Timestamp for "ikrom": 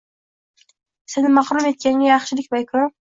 2.65-2.89